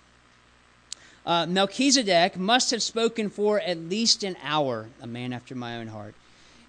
[1.28, 5.88] uh, Melchizedek must have spoken for at least an hour, a man after my own
[5.88, 6.16] heart,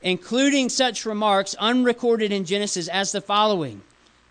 [0.02, 3.82] including such remarks unrecorded in Genesis as the following.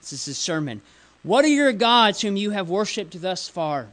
[0.01, 0.82] This is his sermon.
[1.24, 3.88] What are your gods whom you have worshipped thus far?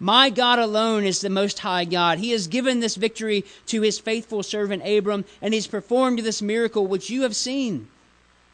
[0.00, 2.18] My God alone is the most high God.
[2.18, 6.86] He has given this victory to his faithful servant Abram, and he's performed this miracle
[6.86, 7.88] which you have seen.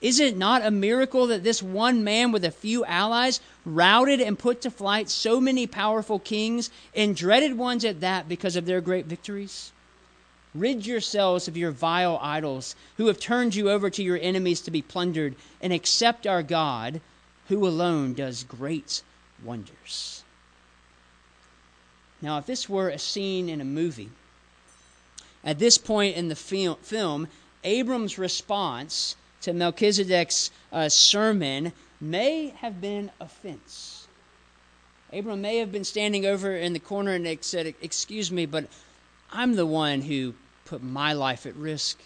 [0.01, 4.39] Is it not a miracle that this one man with a few allies routed and
[4.39, 8.81] put to flight so many powerful kings, and dreaded ones at that because of their
[8.81, 9.73] great victories?
[10.59, 14.71] Rid yourselves of your vile idols, who have turned you over to your enemies to
[14.71, 17.01] be plundered, and accept our God,
[17.49, 19.03] who alone does great
[19.45, 20.23] wonders.
[22.21, 24.11] Now, if this were a scene in a movie,
[25.45, 27.29] at this point in the film,
[27.63, 34.09] Abram's response to Melchizedek's uh, sermon may have been offense.
[35.13, 38.67] Abram may have been standing over in the corner and said, Excuse me, but
[39.33, 40.35] I'm the one who
[40.69, 41.99] put my life at risk.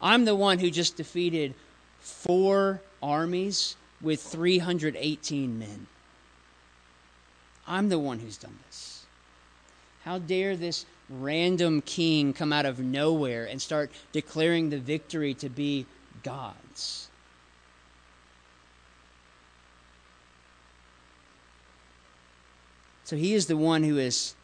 [0.00, 1.54] I'm the one who just defeated
[2.00, 5.86] four armies with 318 men.
[7.66, 9.04] I'm the one who's done this.
[10.04, 15.48] How dare this random king come out of nowhere and start declaring the victory to
[15.48, 15.86] be
[16.22, 17.08] God's.
[23.04, 24.34] So he is the one who has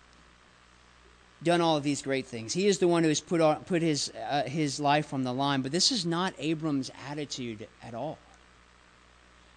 [1.43, 2.53] done all of these great things.
[2.53, 5.33] He is the one who has put, on, put his, uh, his life on the
[5.33, 5.63] line.
[5.63, 8.19] But this is not Abram's attitude at all.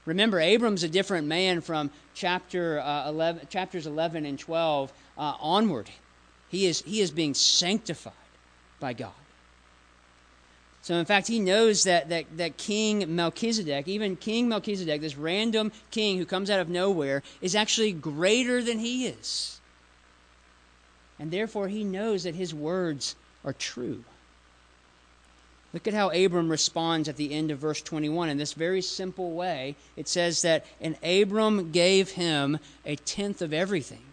[0.06, 5.90] Remember, Abram's a different man from chapter, uh, 11, chapters 11 and 12 uh, onward.
[6.50, 8.14] He is, he is being sanctified
[8.80, 9.14] by God.
[10.84, 15.72] So, in fact, he knows that, that, that King Melchizedek, even King Melchizedek, this random
[15.90, 19.55] king who comes out of nowhere, is actually greater than he is.
[21.20, 24.04] And therefore, he knows that his words are true.
[25.74, 29.34] Look at how Abram responds at the end of verse 21 in this very simple
[29.34, 29.76] way.
[29.98, 34.06] It says that, and Abram gave him a tenth of everything,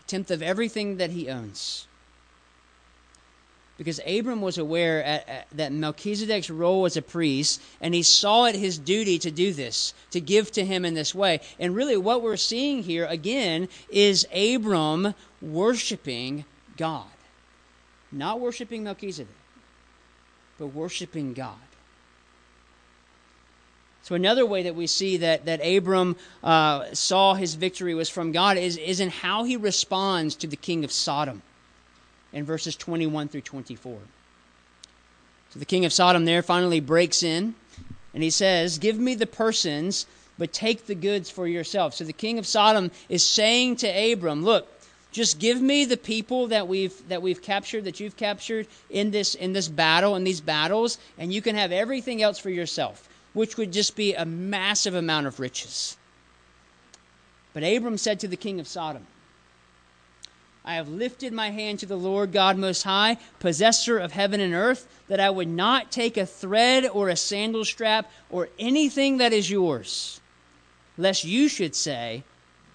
[0.00, 1.87] a tenth of everything that he owns
[3.78, 8.46] because Abram was aware at, at, that Melchizedek's role as a priest, and he saw
[8.46, 11.40] it his duty to do this, to give to him in this way.
[11.60, 16.44] And really, what we're seeing here again is Abram worshiping
[16.76, 17.06] God.
[18.10, 19.32] Not worshiping Melchizedek,
[20.58, 21.54] but worshiping God.
[24.02, 28.32] So, another way that we see that, that Abram uh, saw his victory was from
[28.32, 31.42] God is, is in how he responds to the king of Sodom
[32.32, 33.98] in verses 21 through 24.
[35.50, 37.54] So the king of Sodom there finally breaks in
[38.14, 40.06] and he says, Give me the persons
[40.38, 41.94] but take the goods for yourself.
[41.94, 44.68] So the king of Sodom is saying to Abram, Look,
[45.10, 49.34] just give me the people that we've that we've captured, that you've captured in this
[49.34, 53.56] in this battle, in these battles, and you can have everything else for yourself, which
[53.56, 55.96] would just be a massive amount of riches.
[57.54, 59.06] But Abram said to the king of Sodom,
[60.68, 64.52] I have lifted my hand to the Lord God Most High, possessor of heaven and
[64.52, 69.32] earth, that I would not take a thread or a sandal strap or anything that
[69.32, 70.20] is yours,
[70.98, 72.22] lest you should say,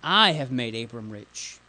[0.03, 1.59] I have made Abram rich.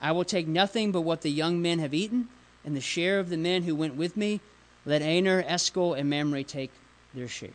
[0.00, 2.28] I will take nothing but what the young men have eaten,
[2.64, 4.40] and the share of the men who went with me.
[4.86, 6.70] Let Aner, Eshcol, and Mamre take
[7.12, 7.50] their share.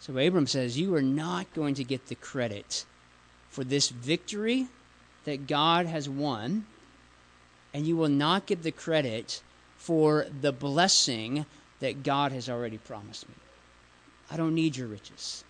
[0.00, 2.84] So Abram says, You are not going to get the credit
[3.48, 4.66] for this victory
[5.24, 6.66] that God has won,
[7.72, 9.42] and you will not get the credit
[9.76, 11.46] for the blessing
[11.80, 13.34] that God has already promised me.
[14.30, 15.44] I don't need your riches.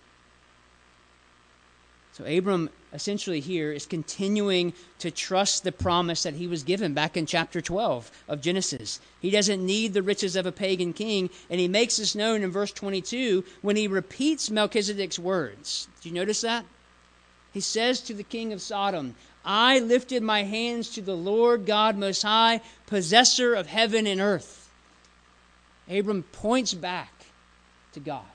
[2.15, 7.17] So, Abram essentially here is continuing to trust the promise that he was given back
[7.17, 9.01] in chapter 12 of Genesis.
[9.19, 12.51] He doesn't need the riches of a pagan king, and he makes this known in
[12.51, 15.89] verse 22 when he repeats Melchizedek's words.
[16.01, 16.65] Do you notice that?
[17.51, 19.15] He says to the king of Sodom,
[19.45, 24.71] I lifted my hands to the Lord God Most High, possessor of heaven and earth.
[25.87, 27.27] Abram points back
[27.93, 28.25] to God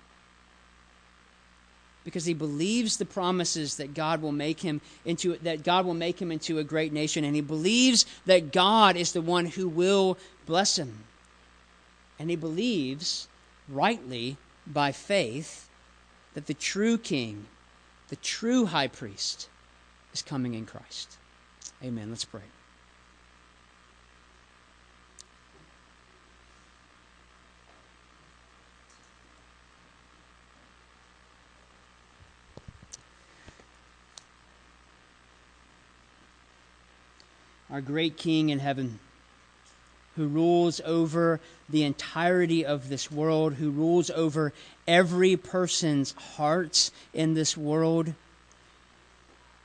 [2.05, 6.21] because he believes the promises that God will make him into that God will make
[6.21, 10.17] him into a great nation and he believes that God is the one who will
[10.47, 11.05] bless him.
[12.19, 13.29] And he believes
[13.69, 14.37] rightly
[14.67, 15.69] by faith
[16.35, 17.47] that the true king,
[18.09, 19.50] the true high priest
[20.13, 21.17] is coming in Christ.
[21.83, 22.11] Amen.
[22.11, 22.43] Let's pray.
[37.71, 38.99] Our great King in heaven,
[40.17, 44.53] who rules over the entirety of this world, who rules over
[44.89, 48.13] every person's hearts in this world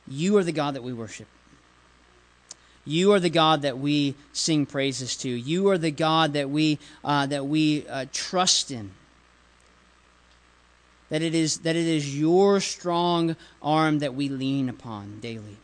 [0.08, 1.28] you are the God that we worship.
[2.86, 5.30] You are the God that we sing praises to.
[5.30, 8.92] You are the God that we uh, that we uh, trust in.
[11.10, 15.58] That it is that it is your strong arm that we lean upon daily.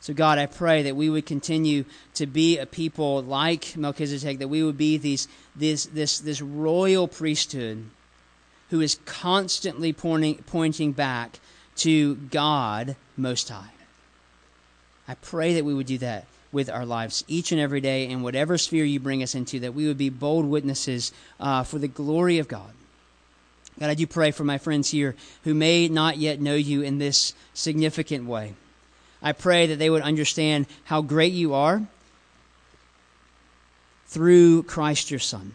[0.00, 4.38] So God, I pray that we would continue to be a people like Melchizedek.
[4.38, 5.26] That we would be these
[5.56, 7.86] this this this royal priesthood
[8.70, 11.40] who is constantly pointing pointing back
[11.76, 13.70] to God Most High.
[15.06, 18.22] I pray that we would do that with our lives each and every day in
[18.22, 21.88] whatever sphere you bring us into, that we would be bold witnesses uh, for the
[21.88, 22.70] glory of God.
[23.78, 26.98] God, I do pray for my friends here who may not yet know you in
[26.98, 28.54] this significant way.
[29.20, 31.82] I pray that they would understand how great you are
[34.06, 35.52] through Christ your Son.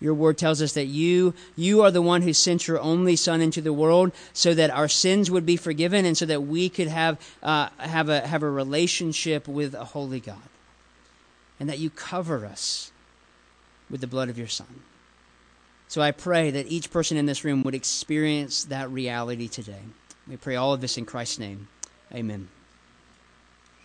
[0.00, 3.40] Your word tells us that you, you are the one who sent your only Son
[3.40, 6.88] into the world so that our sins would be forgiven and so that we could
[6.88, 10.36] have, uh, have, a, have a relationship with a holy God.
[11.58, 12.90] And that you cover us
[13.90, 14.82] with the blood of your Son.
[15.88, 19.82] So I pray that each person in this room would experience that reality today.
[20.26, 21.68] We pray all of this in Christ's name.
[22.14, 22.48] Amen.